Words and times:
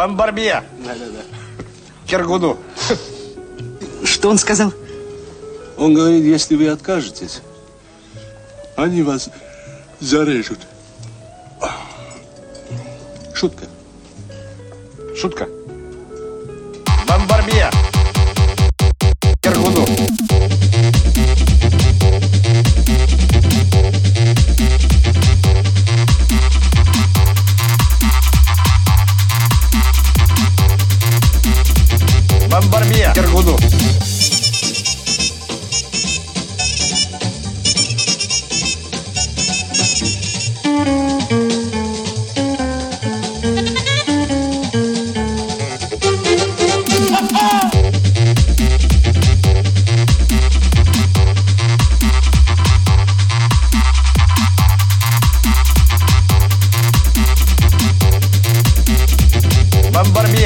Бомбарбье. 0.00 0.64
Да-да-да. 0.78 1.20
Киргуду. 2.06 2.56
Что 4.02 4.30
он 4.30 4.38
сказал? 4.38 4.72
Он 5.76 5.92
говорит, 5.92 6.24
если 6.24 6.56
вы 6.56 6.68
откажетесь, 6.68 7.42
они 8.76 9.02
вас 9.02 9.28
зарежут. 10.00 10.60
Шутка. 13.34 13.66
Шутка. 15.14 15.46
Бомбарбье. 17.06 17.70